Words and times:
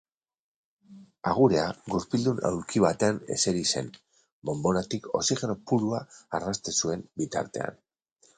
Agurea 1.31 1.65
gurpildun 1.93 2.41
aulki 2.49 2.81
batean 2.85 3.19
eseri 3.35 3.61
zen, 3.75 3.91
bonbonatik 4.51 5.07
oxigeno 5.21 5.59
purua 5.73 6.01
arnasten 6.41 6.81
zuen 6.83 7.07
bitartean. 7.23 7.81